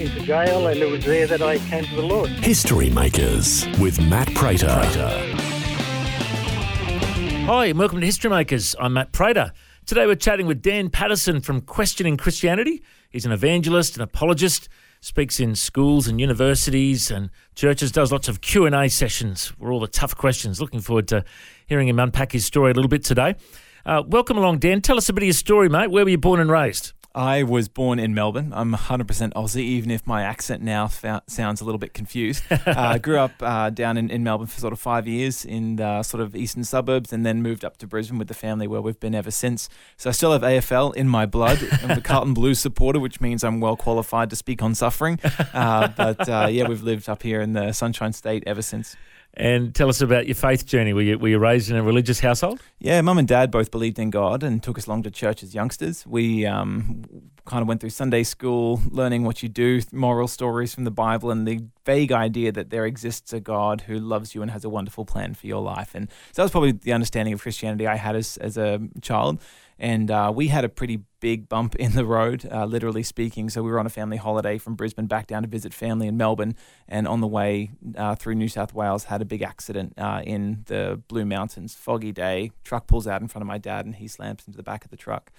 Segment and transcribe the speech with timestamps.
[0.00, 2.28] into jail, and it was there that I came to the Lord.
[2.28, 4.80] History Makers with Matt Prater.
[7.46, 8.74] Hi, and welcome to History Makers.
[8.80, 9.52] I'm Matt Prater.
[9.86, 12.82] Today we're chatting with Dan Patterson from Questioning Christianity.
[13.10, 14.68] He's an evangelist, an apologist,
[15.00, 19.86] speaks in schools and universities and churches, does lots of Q&A sessions where all the
[19.86, 20.60] tough questions.
[20.60, 21.24] Looking forward to
[21.66, 23.36] hearing him unpack his story a little bit today.
[23.86, 24.80] Uh, welcome along, Dan.
[24.80, 25.90] Tell us a bit of your story, mate.
[25.90, 26.93] Where were you born and raised?
[27.14, 28.52] I was born in Melbourne.
[28.52, 32.42] I'm 100% Aussie, even if my accent now fou- sounds a little bit confused.
[32.50, 35.76] uh, I grew up uh, down in, in Melbourne for sort of five years in
[35.76, 38.82] the sort of eastern suburbs and then moved up to Brisbane with the family where
[38.82, 39.68] we've been ever since.
[39.96, 41.60] So I still have AFL in my blood.
[41.82, 45.20] I'm a Carlton Blues supporter, which means I'm well qualified to speak on suffering.
[45.52, 48.96] Uh, but uh, yeah, we've lived up here in the Sunshine State ever since.
[49.36, 50.92] And tell us about your faith journey.
[50.92, 52.60] Were you, were you raised in a religious household?
[52.78, 55.54] Yeah, mum and dad both believed in God and took us along to church as
[55.54, 56.06] youngsters.
[56.06, 57.04] We um,
[57.44, 61.32] kind of went through Sunday school, learning what you do, moral stories from the Bible,
[61.32, 64.68] and the vague idea that there exists a God who loves you and has a
[64.68, 65.94] wonderful plan for your life.
[65.94, 69.40] And so that was probably the understanding of Christianity I had as, as a child.
[69.78, 73.50] And uh, we had a pretty big bump in the road, uh, literally speaking.
[73.50, 76.16] So we were on a family holiday from Brisbane back down to visit family in
[76.16, 76.54] Melbourne,
[76.86, 80.62] and on the way uh, through New South Wales, had a big accident uh, in
[80.66, 81.74] the Blue Mountains.
[81.74, 84.62] Foggy day, truck pulls out in front of my dad, and he slams into the
[84.62, 85.32] back of the truck.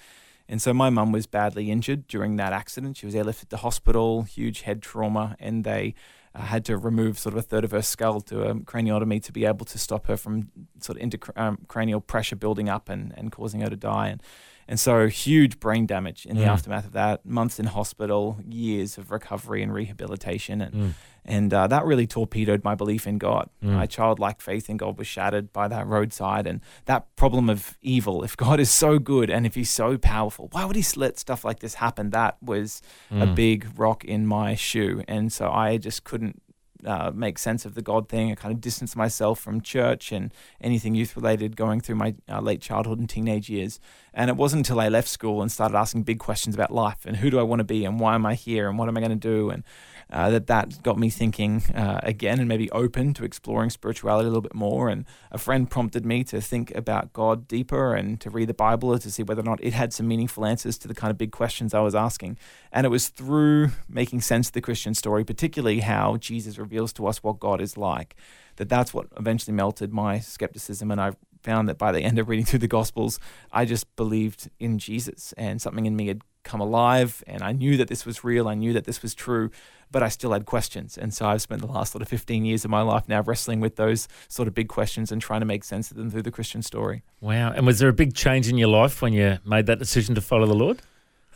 [0.48, 2.98] And so my mum was badly injured during that accident.
[2.98, 5.96] She was airlifted to hospital, huge head trauma, and they
[6.36, 9.32] uh, had to remove sort of a third of her skull to a craniotomy to
[9.32, 10.50] be able to stop her from
[10.82, 14.10] sort of intracranial pressure building up and, and causing her to die.
[14.10, 14.22] And
[14.68, 16.48] and so huge brain damage in the Mm.
[16.48, 17.24] aftermath of that.
[17.24, 20.94] Months in hospital, years of recovery and rehabilitation, and Mm.
[21.26, 23.50] And uh, that really torpedoed my belief in God.
[23.64, 23.70] Mm.
[23.74, 28.24] My childlike faith in God was shattered by that roadside, and that problem of evil.
[28.24, 31.44] If God is so good and if He's so powerful, why would He let stuff
[31.44, 32.12] like this happen?
[32.12, 32.82] That was
[33.12, 33.36] a Mm.
[33.36, 36.42] big rock in my shoe, and so I just couldn't
[36.86, 38.32] uh, make sense of the God thing.
[38.32, 42.42] I kind of distanced myself from church and anything youth related going through my uh,
[42.42, 43.80] late childhood and teenage years.
[44.14, 47.18] And it wasn't until I left school and started asking big questions about life and
[47.18, 49.02] who do I want to be and why am I here and what am I
[49.02, 49.64] going to do and
[50.10, 54.30] uh, that that got me thinking uh, again and maybe open to exploring spirituality a
[54.30, 54.90] little bit more.
[54.90, 58.98] And a friend prompted me to think about God deeper and to read the Bible
[58.98, 61.32] to see whether or not it had some meaningful answers to the kind of big
[61.32, 62.38] questions I was asking.
[62.72, 67.08] And it was through making sense of the Christian story, particularly how Jesus reveals to
[67.08, 68.16] us what God is like,
[68.58, 70.92] that that's what eventually melted my skepticism.
[70.92, 73.20] And I found that by the end of reading through the Gospels,
[73.52, 77.78] I just believed in Jesus and something in me had come alive and I knew
[77.78, 78.48] that this was real.
[78.48, 79.50] I knew that this was true,
[79.90, 80.98] but I still had questions.
[80.98, 83.62] And so I've spent the last sort of 15 years of my life now wrestling
[83.62, 86.32] with those sort of big questions and trying to make sense of them through the
[86.32, 87.04] Christian story.
[87.22, 87.52] Wow.
[87.52, 90.22] And was there a big change in your life when you made that decision to
[90.22, 90.82] follow the Lord?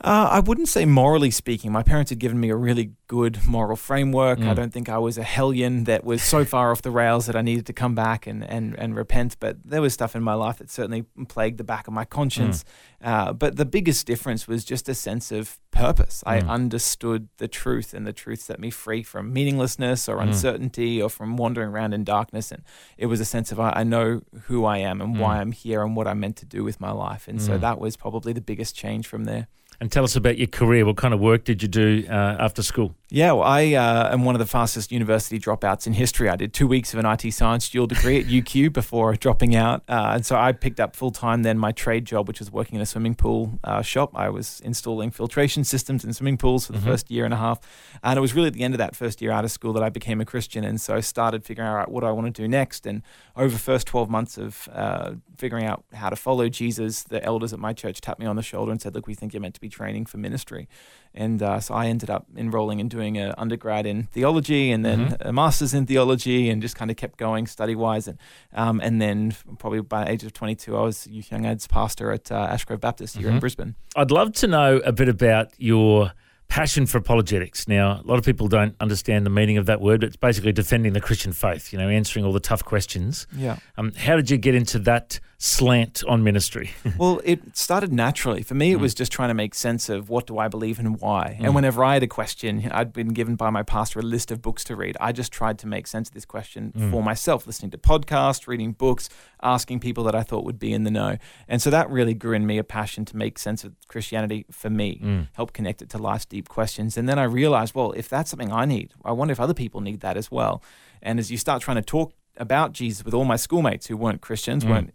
[0.01, 1.73] Uh, I wouldn't say morally speaking.
[1.73, 4.39] My parents had given me a really good moral framework.
[4.39, 4.55] I Mm.
[4.55, 7.41] don't think I was a hellion that was so far off the rails that I
[7.41, 9.35] needed to come back and, and, and repent.
[9.41, 12.63] But there was stuff in my life that certainly plagued the back of my conscience.
[13.03, 16.23] Uh, but the biggest difference was just a sense of purpose.
[16.25, 16.47] I Mm.
[16.49, 20.27] understood the truth, and the truth set me free from meaninglessness or Mm.
[20.27, 22.51] uncertainty or from wandering around in darkness.
[22.53, 22.63] And
[22.97, 25.41] it was a sense of I, I know who I am and why Mm.
[25.41, 27.27] I'm here and what I'm meant to do with my life.
[27.27, 27.61] And so Mm.
[27.61, 29.47] that was probably the biggest change from there.
[29.81, 30.85] And tell us about your career.
[30.85, 32.95] What kind of work did you do uh, after school?
[33.11, 36.29] Yeah, well, I uh, am one of the fastest university dropouts in history.
[36.29, 39.81] I did two weeks of an IT science dual degree at UQ before dropping out.
[39.89, 42.75] Uh, and so I picked up full time then my trade job, which was working
[42.75, 44.11] in a swimming pool uh, shop.
[44.13, 46.83] I was installing filtration systems in swimming pools for the Mhm.
[46.83, 47.59] first year and a half.
[48.03, 49.81] And it was really at the end of that first year out of school that
[49.81, 50.63] I became a Christian.
[50.63, 52.85] And so I started figuring out what I want to do next.
[52.85, 53.01] And
[53.35, 57.53] over the first 12 months of uh, figuring out how to follow Jesus, the elders
[57.53, 59.55] at my church tapped me on the shoulder and said, Look, we think you're meant
[59.55, 60.67] to be training for ministry.
[61.15, 64.99] And uh, so I ended up enrolling and doing an undergrad in theology and then
[65.09, 65.17] Mhm.
[65.29, 68.07] a master's in theology and just kind of kept going study wise.
[68.07, 68.17] And,
[68.53, 72.11] um, and then probably by the age of 22, I was youth young ads pastor
[72.11, 73.39] at uh, Ashgrove Baptist here in Mhm.
[73.39, 73.75] Brisbane.
[73.95, 76.11] I'd love to know a bit about your
[76.47, 77.67] passion for apologetics.
[77.67, 80.51] Now, a lot of people don't understand the meaning of that word, but it's basically
[80.51, 83.27] defending the Christian faith, you know, answering all the tough questions.
[83.35, 83.57] Yeah.
[83.77, 86.71] Um, how did you get into that slant on ministry?
[86.97, 88.43] well, it started naturally.
[88.43, 88.81] For me, it Mm.
[88.81, 91.37] was just trying to make sense of what do I believe and why.
[91.39, 94.41] And whenever I had a question, I'd been given by my pastor a list of
[94.41, 94.97] books to read.
[94.99, 96.91] I just tried to make sense of this question Mm.
[96.91, 99.07] for myself, listening to podcasts, reading books,
[99.41, 101.17] asking people that I thought would be in the know.
[101.47, 104.69] And so that really grew in me a passion to make sense of Christianity for
[104.69, 105.27] me, Mm.
[105.33, 106.97] help connect it to life's deep questions.
[106.97, 109.79] And then I realized, well, if that's something I need, I wonder if other people
[109.79, 110.61] need that as well.
[111.01, 114.19] And as you start trying to talk about Jesus with all my schoolmates who weren't
[114.21, 114.69] Christians, Mm.
[114.69, 114.93] weren't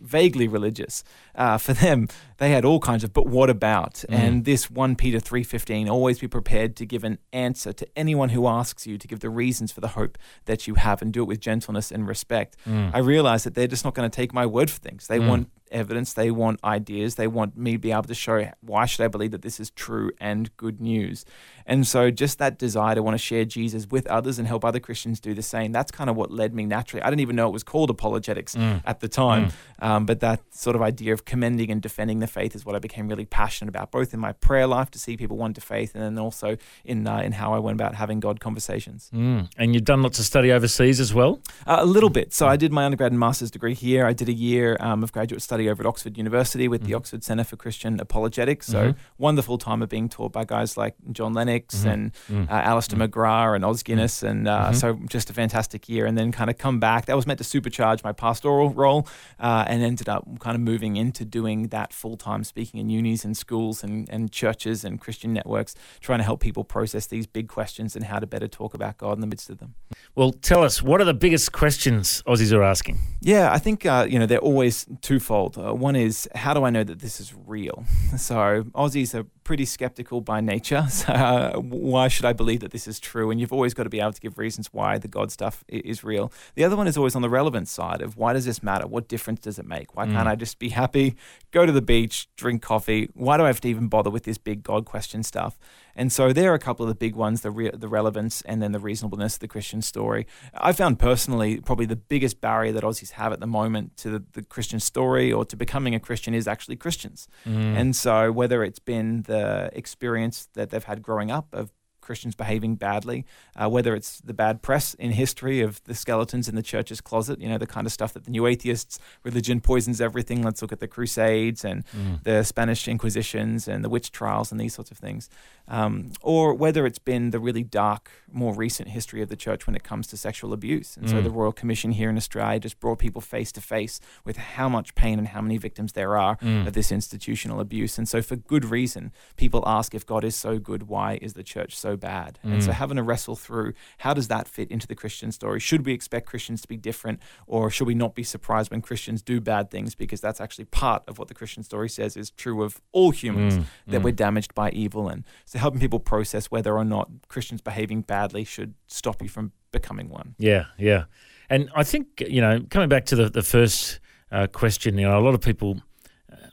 [0.00, 1.04] vaguely religious,
[1.34, 4.04] uh, for them they had all kinds of but what about?
[4.08, 4.14] Mm.
[4.14, 8.46] And this 1 peter 3.15 always be prepared to give an answer to anyone who
[8.46, 11.26] asks you to give the reasons for the hope that you have and do it
[11.26, 12.56] with gentleness and respect.
[12.66, 12.90] Mm.
[12.94, 15.06] I realize that they're just not going to take my word for things.
[15.06, 15.28] They mm.
[15.28, 19.04] want evidence they want ideas they want me to be able to show why should
[19.04, 21.24] i believe that this is true and good news.
[21.66, 24.80] And so just that desire to want to share jesus with others and help other
[24.80, 27.02] christians do the same that's kind of what led me naturally.
[27.02, 30.76] I didn't even know it was called apologetics at the time um, but that sort
[30.76, 33.90] of idea of commending and defending the faith is what I became really passionate about,
[33.90, 37.06] both in my prayer life to see people want to faith, and then also in
[37.06, 39.10] uh, in how I went about having God conversations.
[39.14, 39.50] Mm.
[39.56, 41.40] And you've done lots of study overseas as well?
[41.66, 42.34] Uh, a little bit.
[42.34, 44.06] So I did my undergrad and master's degree here.
[44.06, 47.24] I did a year um, of graduate study over at Oxford University with the Oxford
[47.24, 48.66] Centre for Christian Apologetics.
[48.66, 53.54] So wonderful time of being taught by guys like John Lennox and uh, Alister McGrath
[53.54, 56.04] and Os Guinness, and uh, so just a fantastic year.
[56.06, 57.06] And then kind of come back.
[57.06, 59.08] That was meant to supercharge my pastoral role,
[59.40, 63.24] uh, and ended up kind of moving into doing that full time, speaking in unis
[63.24, 67.48] and schools and, and churches and Christian networks, trying to help people process these big
[67.48, 69.74] questions and how to better talk about God in the midst of them.
[70.14, 72.98] Well, tell us, what are the biggest questions Aussies are asking?
[73.20, 75.56] Yeah, I think uh, you know they're always twofold.
[75.58, 77.84] Uh, one is how do I know that this is real?
[78.18, 80.86] So Aussies are pretty skeptical by nature.
[80.98, 83.30] So uh, why should I believe that this is true?
[83.30, 86.02] And you've always got to be able to give reasons why the God stuff is
[86.02, 86.32] real.
[86.54, 88.86] The other one is always on the relevant side of why does this matter?
[88.86, 89.96] What difference does it make?
[89.96, 91.14] Why can't I just be happy,
[91.50, 93.10] go to the beach, drink coffee?
[93.14, 95.58] Why do I have to even bother with this big God question stuff?
[95.98, 98.62] And so there are a couple of the big ones: the re- the relevance and
[98.62, 100.26] then the reasonableness of the Christian story.
[100.54, 104.24] I found personally probably the biggest barrier that Aussies have at the moment to the,
[104.32, 107.28] the Christian story or to becoming a Christian is actually Christians.
[107.44, 107.76] Mm.
[107.76, 111.72] And so whether it's been the experience that they've had growing up of
[112.08, 116.54] Christians behaving badly, uh, whether it's the bad press in history of the skeletons in
[116.54, 120.00] the church's closet, you know, the kind of stuff that the new atheists, religion poisons
[120.00, 120.40] everything.
[120.42, 121.84] Let's look at the Crusades and
[122.24, 125.28] the Spanish Inquisitions and the witch trials and these sorts of things.
[125.70, 129.76] Um, or whether it's been the really dark, more recent history of the church when
[129.76, 130.96] it comes to sexual abuse.
[130.96, 134.38] And so the Royal Commission here in Australia just brought people face to face with
[134.56, 137.98] how much pain and how many victims there are of this institutional abuse.
[137.98, 141.42] And so, for good reason, people ask if God is so good, why is the
[141.42, 142.38] church so bad?
[142.42, 145.60] And so, having to wrestle through how does that fit into the Christian story?
[145.60, 149.22] Should we expect Christians to be different, or should we not be surprised when Christians
[149.22, 149.94] do bad things?
[149.94, 153.58] Because that's actually part of what the Christian story says is true of all humans
[153.86, 155.08] that we're damaged by evil.
[155.08, 159.52] And so, helping people process whether or not Christians behaving badly should stop you from
[159.72, 160.34] becoming one.
[160.38, 161.04] Yeah, yeah.
[161.50, 165.18] And I think, you know, coming back to the, the first uh, question, you know,
[165.18, 165.80] a lot of people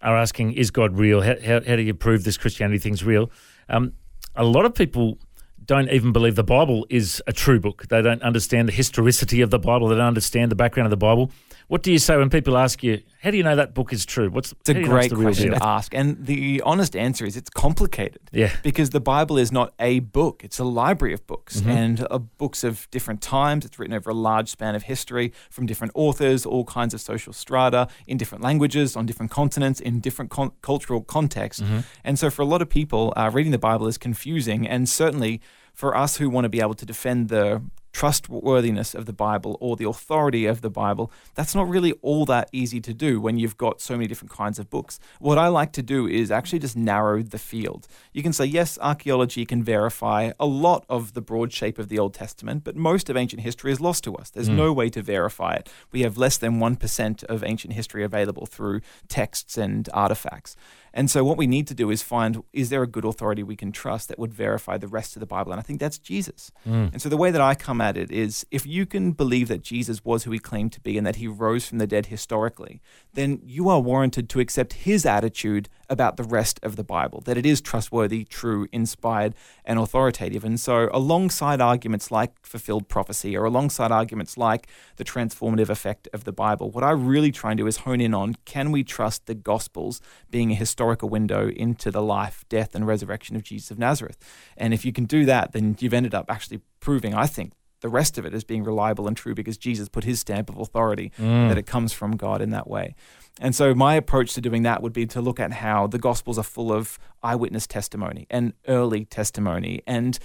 [0.01, 1.21] are asking, is God real?
[1.21, 3.31] How, how, how do you prove this Christianity thing's real?
[3.69, 3.93] Um,
[4.35, 5.17] a lot of people
[5.65, 7.87] don't even believe the Bible is a true book.
[7.89, 9.87] They don't understand the historicity of the Bible.
[9.87, 11.31] They don't understand the background of the Bible.
[11.67, 14.05] What do you say when people ask you, how do you know that book is
[14.05, 14.29] true?
[14.29, 15.59] What's It's a how do you know great the question deal?
[15.59, 15.95] to ask.
[15.95, 18.19] And the honest answer is it's complicated.
[18.31, 18.55] Yeah.
[18.61, 21.69] Because the Bible is not a book, it's a library of books Mm-hmm.
[21.69, 23.65] and uh, books of different times.
[23.65, 27.33] It's written over a large span of history from different authors, all kinds of social
[27.33, 31.63] strata, in different languages, on different continents, in different con- cultural contexts.
[31.63, 31.79] Mm-hmm.
[32.03, 34.67] And so for a lot of people, uh, reading the Bible is confusing.
[34.67, 35.41] And certainly
[35.75, 37.61] for us who want to be able to defend the
[37.95, 42.49] trustworthiness of the Bible or the authority of the Bible, that's not really all that
[42.51, 44.99] easy to do when you've got so many different kinds of books.
[45.19, 47.87] What I like to do is actually just narrow the field.
[48.11, 51.97] You can say, yes, archaeology can verify a lot of the broad shape of the
[51.97, 54.29] Old Testament, but most of ancient history is lost to us.
[54.29, 54.57] There's hmm.
[54.57, 55.69] no way to verify it.
[55.93, 60.57] We have less than 1% of ancient history available through texts and artifacts.
[60.95, 63.57] And so what we need to do is find is there a good authority we
[63.57, 65.51] can trust that would verify the rest of the Bible?
[65.51, 66.51] And I think that's Jesus.
[66.63, 66.87] Hmm.
[66.93, 69.61] And so the way that I come at it is if you can believe that
[69.61, 72.81] Jesus was who he claimed to be and that he rose from the dead historically,
[73.13, 77.37] then you are warranted to accept his attitude about the rest of the Bible, that
[77.37, 80.43] it is trustworthy, true, inspired, and authoritative.
[80.43, 86.23] And so, alongside arguments like fulfilled prophecy or alongside arguments like the transformative effect of
[86.23, 89.25] the Bible, what I really try and do is hone in on can we trust
[89.25, 90.01] the Gospels
[90.31, 94.17] being a historical window into the life, death, and resurrection of Jesus of Nazareth?
[94.57, 97.89] And if you can do that, then you've ended up actually proving, I think, the
[97.89, 101.11] rest of it as being reliable and true because Jesus put his stamp of authority
[101.19, 101.49] Mm.
[101.49, 102.95] that it comes from God in that way.
[103.41, 106.37] And so my approach to doing that would be to look at how the Gospels
[106.37, 110.17] are full of eyewitness testimony and early testimony and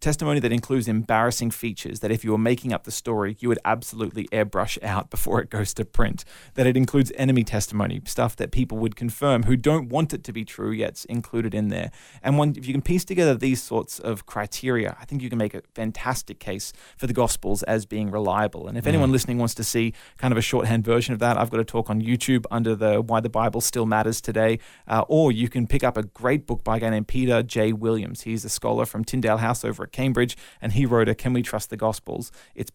[0.00, 3.60] testimony that includes embarrassing features that if you were making up the story, you would
[3.64, 6.24] absolutely airbrush out before it goes to print.
[6.54, 10.32] That it includes enemy testimony, stuff that people would confirm who don't want it to
[10.32, 11.90] be true yet it's included in there.
[12.22, 15.36] And when, if you can piece together these sorts of criteria, I think you can
[15.36, 18.66] make a fantastic case for the Gospels as being reliable.
[18.66, 21.50] And if anyone listening wants to see kind of a shorthand version of that, I've
[21.50, 24.58] got a talk on YouTube under the Why the Bible Still Matters Today.
[24.88, 27.74] Uh, or you can pick up a great book by a guy named Peter J.
[27.74, 28.22] Williams.
[28.22, 31.42] He's a scholar from Tyndale House over at Cambridge, and he wrote a Can We
[31.42, 32.32] Trust the Gospels?
[32.54, 32.70] It's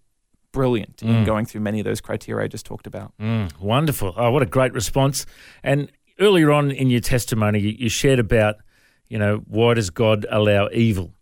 [0.52, 3.14] brilliant in going through many of those criteria I just talked about.
[3.20, 4.14] Mm, wonderful.
[4.18, 5.26] Oh, what a great response.
[5.64, 8.56] And earlier on in your testimony, you, you shared about,
[9.08, 11.14] you know, why does God allow evil?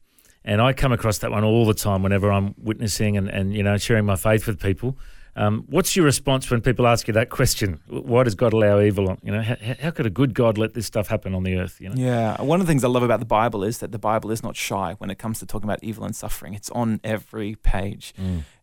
[0.43, 3.61] And I come across that one all the time whenever I'm witnessing and, and you
[3.61, 4.97] know, sharing my faith with people.
[5.39, 7.79] Um, what's your response when people ask you that question?
[7.87, 9.17] Why does God allow evil?
[9.23, 11.79] You know, how, how could a good God let this stuff happen on the earth?
[11.79, 13.99] You know, Yeah, one of the things I love about the Bible is that the
[13.99, 16.55] Bible is not shy when it comes to talking about evil and suffering.
[16.55, 18.13] It's on every page.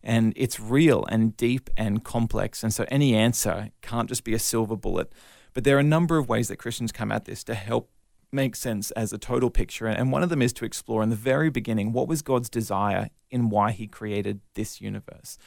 [0.03, 2.61] And it's real and deep and complex.
[2.61, 5.11] And so any answer can't just be a silver bullet.
[5.55, 7.89] But there are a number of ways that Christians come at this to help
[8.31, 9.87] make sense as a total picture.
[9.87, 13.09] And one of them is to explore in the very beginning what was God's desire
[13.31, 15.39] in why he created this universe.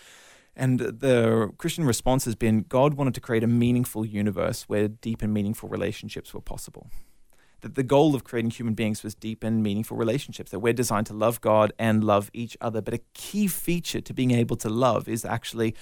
[0.56, 5.22] And the Christian response has been God wanted to create a meaningful universe where deep
[5.22, 6.90] and meaningful relationships were possible
[7.60, 11.06] that the goal of creating human beings was deep and meaningful relationships, that we're designed
[11.06, 12.80] to love God and love each other.
[12.80, 15.74] But a key feature to being able to love is actually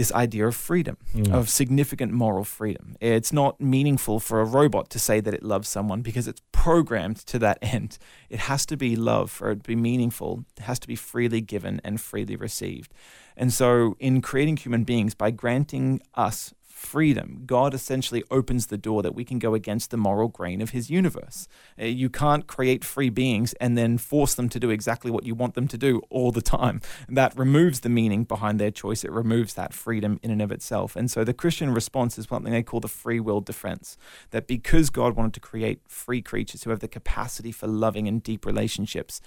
[0.00, 0.96] this idea of freedom,
[1.30, 2.96] of significant moral freedom.
[3.02, 7.18] It's not meaningful for a robot to say that it loves someone because it's programmed
[7.26, 7.98] to that end.
[8.30, 11.42] It has to be love for it to be meaningful, it has to be freely
[11.42, 12.94] given and freely received.
[13.36, 19.02] And so, in creating human beings, by granting us freedom, God essentially opens the door
[19.02, 21.46] that we can go against the moral grain of his universe.
[21.80, 25.34] Uh, You can't create free beings and then force them to do exactly what you
[25.34, 26.80] want them to do all the time.
[27.08, 29.04] That removes the meaning behind their choice.
[29.04, 30.96] It removes that freedom in and of itself.
[30.96, 33.98] And so the Christian response is something they call the free will defense
[34.30, 38.22] that because God wanted to create free creatures who have the capacity for loving and
[38.22, 39.20] deep relationships,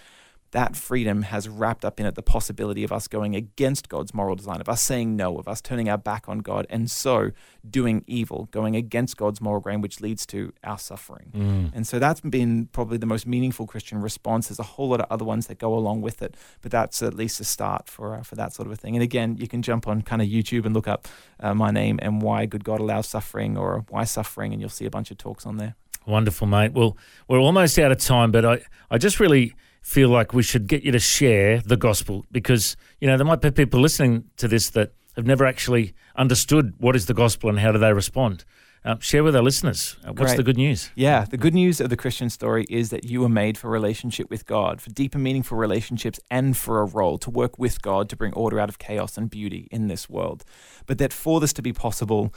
[0.54, 4.36] that freedom has wrapped up in it the possibility of us going against God's moral
[4.36, 7.32] design, of us saying no, of us turning our back on God, and so
[7.68, 11.32] doing evil, going against God's moral grain, which leads to our suffering.
[11.74, 14.48] And so that's been probably the most meaningful Christian response.
[14.48, 17.16] There's a whole lot of other ones that go along with it, but that's at
[17.16, 18.96] least a start for uh, for that sort of a thing.
[18.96, 21.08] And again, you can jump on kind of YouTube and look up
[21.40, 24.86] uh, my name and why good God allows suffering or why suffering, and you'll see
[24.86, 25.76] a bunch of talks on there.
[26.06, 26.74] Wonderful, mate.
[26.74, 26.96] Well,
[27.28, 30.82] we're almost out of time, but I, I just really feel like we should get
[30.84, 34.70] you to share the gospel because, you know, there might be people listening to this
[34.72, 38.46] that have never actually understood what is the gospel and how do they respond.
[38.86, 39.96] Uh, share with our listeners.
[40.04, 40.38] Uh, what's Great.
[40.38, 40.90] the good news?
[40.96, 44.30] Yeah, the good news of the Christian story is that you were made for relationship
[44.30, 48.10] with God, for deep and meaningful relationships, and for a role to work with God
[48.10, 50.44] to bring order out of chaos and beauty in this world.
[50.86, 52.34] But that for this to be possible,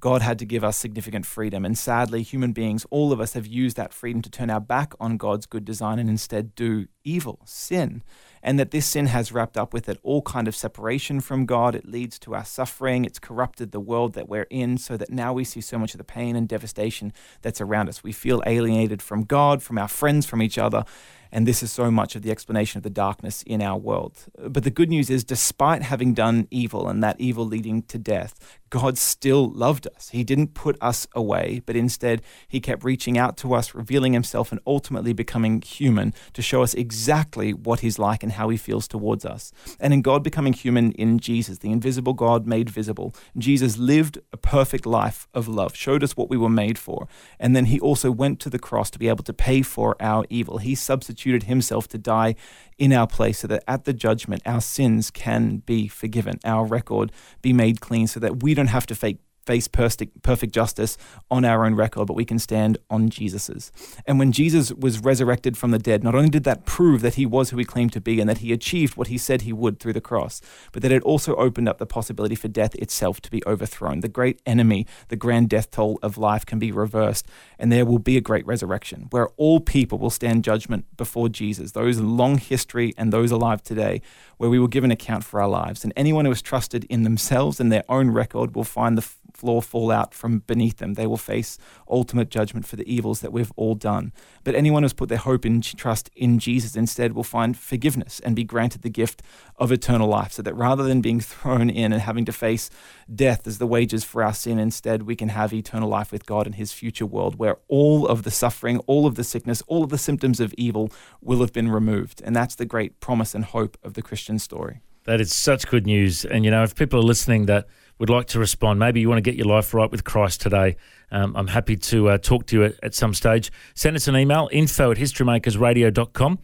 [0.00, 1.64] God had to give us significant freedom.
[1.64, 4.94] And sadly, human beings, all of us, have used that freedom to turn our back
[5.00, 8.02] on God's good design and instead do evil, sin.
[8.40, 11.74] And that this sin has wrapped up with it all kind of separation from God.
[11.74, 13.04] It leads to our suffering.
[13.04, 15.98] It's corrupted the world that we're in, so that now we see so much of
[15.98, 17.12] the pain and devastation
[17.42, 18.04] that's around us.
[18.04, 20.84] We feel alienated from God, from our friends, from each other.
[21.30, 24.26] And this is so much of the explanation of the darkness in our world.
[24.38, 28.58] But the good news is, despite having done evil and that evil leading to death,
[28.70, 30.10] God still loved us.
[30.10, 34.52] He didn't put us away, but instead, He kept reaching out to us, revealing Himself,
[34.52, 38.86] and ultimately becoming human to show us exactly what He's like and how He feels
[38.86, 39.52] towards us.
[39.80, 44.36] And in God becoming human in Jesus, the invisible God made visible, Jesus lived a
[44.36, 47.08] perfect life of love, showed us what we were made for.
[47.40, 50.26] And then He also went to the cross to be able to pay for our
[50.28, 50.58] evil.
[50.58, 52.34] He substituted Himself to die
[52.78, 57.12] in our place so that at the judgment, our sins can be forgiven, our record
[57.42, 59.18] be made clean, so that we don't have to fake
[59.48, 60.98] face perfect, justice
[61.30, 63.72] on our own record, but we can stand on Jesus's.
[64.06, 67.24] And when Jesus was resurrected from the dead, not only did that prove that he
[67.24, 69.80] was who he claimed to be and that he achieved what he said he would
[69.80, 73.30] through the cross, but that it also opened up the possibility for death itself to
[73.30, 74.00] be overthrown.
[74.00, 77.26] The great enemy, the grand death toll of life can be reversed,
[77.58, 81.72] and there will be a great resurrection where all people will stand judgment before Jesus,
[81.72, 84.02] those in long history and those alive today,
[84.36, 85.84] where we will give an account for our lives.
[85.84, 89.62] And anyone who has trusted in themselves and their own record will find the floor
[89.62, 90.94] fall out from beneath them.
[90.94, 94.12] They will face ultimate judgment for the evils that we've all done.
[94.44, 98.34] But anyone who's put their hope and trust in Jesus instead will find forgiveness and
[98.34, 99.22] be granted the gift
[99.56, 100.32] of eternal life.
[100.32, 102.68] So that rather than being thrown in and having to face
[103.14, 106.46] death as the wages for our sin, instead we can have eternal life with God
[106.46, 109.90] in his future world where all of the suffering, all of the sickness, all of
[109.90, 110.90] the symptoms of evil
[111.20, 112.20] will have been removed.
[112.24, 114.80] And that's the great promise and hope of the Christian story.
[115.08, 116.26] That is such good news.
[116.26, 117.66] And, you know, if people are listening that
[117.98, 120.76] would like to respond, maybe you want to get your life right with Christ today,
[121.10, 123.50] um, I'm happy to uh, talk to you at, at, some stage.
[123.74, 126.38] Send us an email, info at historymakersradio.com.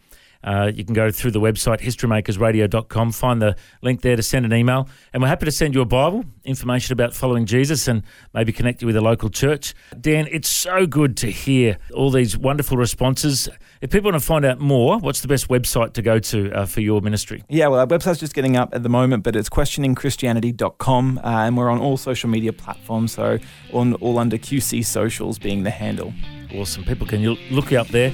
[0.45, 4.53] Uh, you can go through the website, historymakersradio.com, find the link there to send an
[4.53, 4.87] email.
[5.11, 8.81] And we're happy to send you a Bible, information about following Jesus, and maybe connect
[8.81, 9.73] you with a local church.
[9.99, 13.49] Dan, it's so good to hear all these wonderful responses.
[13.81, 16.65] If people want to find out more, what's the best website to go to uh,
[16.65, 17.43] for your ministry?
[17.49, 21.57] Yeah, well, our website's just getting up at the moment, but it's questioningchristianity.com, uh, and
[21.57, 23.39] we're on all social media platforms, so
[23.73, 26.13] on all under QC Socials being the handle.
[26.53, 26.83] Awesome.
[26.83, 28.13] People can you look you up there.